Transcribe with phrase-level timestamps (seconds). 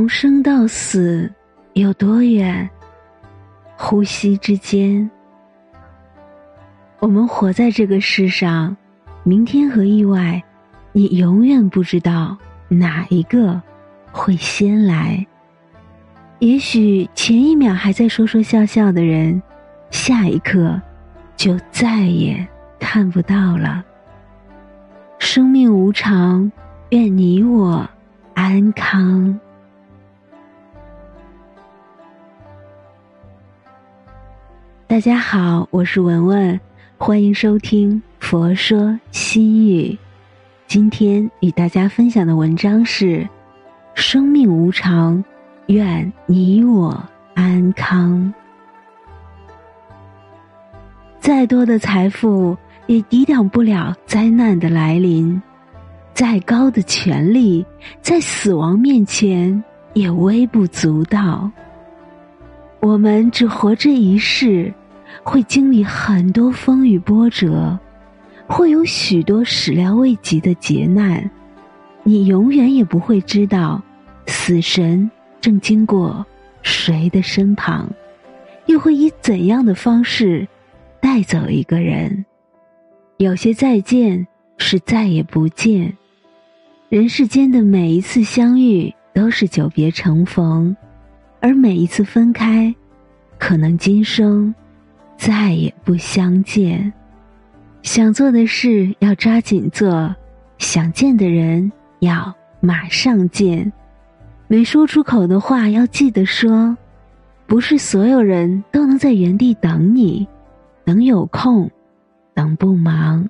[0.00, 1.30] 从生到死
[1.74, 2.66] 有多远？
[3.76, 5.10] 呼吸之间。
[7.00, 8.74] 我们活在这个世上，
[9.24, 10.42] 明天和意外，
[10.92, 12.34] 你永远不知道
[12.66, 13.60] 哪一个
[14.10, 15.26] 会先来。
[16.38, 19.42] 也许前一秒还在说说笑笑的人，
[19.90, 20.80] 下一刻
[21.36, 22.48] 就再也
[22.78, 23.84] 看不到了。
[25.18, 26.50] 生命无常，
[26.88, 27.86] 愿你我
[28.32, 29.38] 安康。
[34.90, 36.60] 大家好，我是文文，
[36.98, 39.84] 欢迎收听《佛说心语》。
[40.66, 43.24] 今天与大家分享的文章是：
[43.94, 45.22] 生命无常，
[45.66, 47.00] 愿你我
[47.34, 48.34] 安康。
[51.20, 52.58] 再多的财富。
[52.88, 55.40] 也抵挡不了灾难的来临，
[56.12, 57.64] 再高的权力，
[58.02, 59.62] 在死亡面前
[59.92, 61.48] 也微不足道。
[62.80, 64.74] 我们只活这一世，
[65.22, 67.78] 会经历很多风雨波折，
[68.46, 71.30] 会有许多始料未及的劫难。
[72.02, 73.82] 你永远也不会知道，
[74.26, 76.24] 死神正经过
[76.62, 77.88] 谁的身旁，
[78.66, 80.48] 又会以怎样的方式
[81.00, 82.24] 带走一个人。
[83.18, 85.94] 有些再见是再也不见，
[86.88, 90.74] 人世间的每一次相遇都是久别重逢，
[91.40, 92.74] 而每一次分开，
[93.38, 94.54] 可能今生
[95.20, 96.90] 再也不相见。
[97.82, 100.16] 想做的事要抓紧做，
[100.56, 103.70] 想见的人要马上见，
[104.48, 106.74] 没说出口的话要记得说。
[107.46, 110.26] 不是所有人都能在原地等你，
[110.86, 111.70] 等有空。
[112.32, 113.28] 等不忙，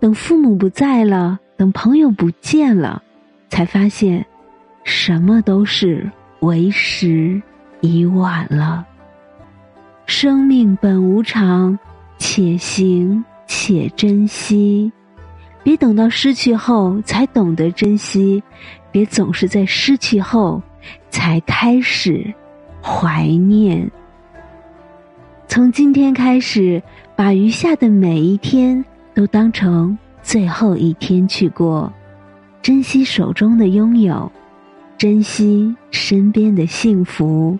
[0.00, 3.00] 等父母不在了，等朋友不见了，
[3.48, 4.26] 才发现，
[4.82, 7.40] 什么都是为时
[7.80, 8.84] 已晚了。
[10.14, 11.78] 生命本无常，
[12.18, 14.92] 且行且珍惜。
[15.62, 18.42] 别等到失去后才懂得珍惜，
[18.90, 20.62] 别总是在失去后
[21.08, 22.30] 才开始
[22.82, 23.90] 怀念。
[25.48, 26.80] 从今天开始。
[27.14, 28.84] 把余下的每一天
[29.14, 31.92] 都当成最后一天去过，
[32.62, 34.32] 珍惜手中的拥有，
[34.98, 37.56] 珍惜身边的幸福，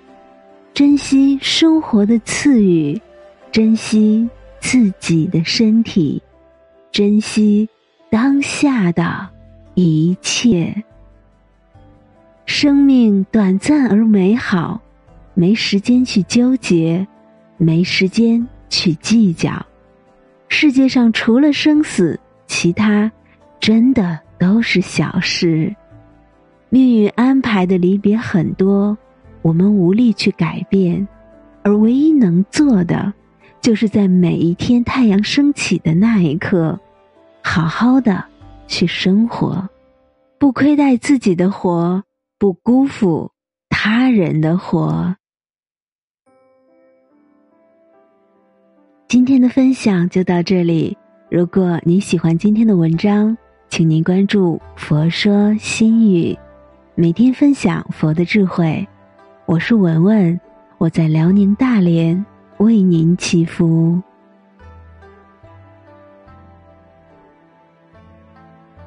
[0.75, 3.01] 珍惜生活的赐予，
[3.51, 4.29] 珍惜
[4.61, 6.23] 自己的身体，
[6.91, 7.69] 珍惜
[8.11, 9.29] 当下的
[9.75, 10.75] 一切。
[12.47, 14.81] 生命短暂而美好，
[15.35, 17.07] 没时间去纠结，
[17.57, 18.47] 没时间。
[18.75, 19.67] 去计较，
[20.49, 23.13] 世界上除了生死，其他
[23.61, 25.77] 真的都是小事。
[26.71, 28.97] 命运安排的离别很多，
[29.43, 31.07] 我们无力去改变，
[31.63, 33.13] 而唯一能做的，
[33.61, 36.79] 就是在每一天太阳升起的那一刻，
[37.43, 38.25] 好好的
[38.67, 39.69] 去生活，
[40.39, 42.03] 不亏待自己的活，
[42.39, 43.31] 不辜负
[43.69, 45.15] 他人的活。
[49.09, 50.97] 今天的分享就到这里。
[51.31, 53.37] 如果您喜欢今天的文章，
[53.69, 56.39] 请您关注“佛说心语”，
[56.95, 58.87] 每天分享佛的智慧。
[59.53, 60.41] 我是文文，
[60.79, 62.25] 我在辽宁大连
[62.57, 64.01] 为您祈福。